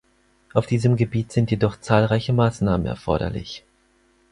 [0.55, 3.63] Auf diesem Gebiet sind jedoch zahlreiche Maßnahmen erforderlich.